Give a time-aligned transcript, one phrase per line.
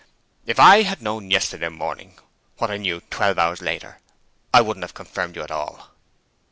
[0.47, 2.17] 'If I had known yesterday morning
[2.57, 3.99] what I knew twelve hours later,
[4.51, 5.91] I wouldn't have confirmed you at all.'